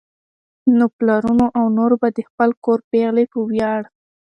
[0.77, 3.81] نو پلرونو او نورو به د خپل کور پېغلې په وياړ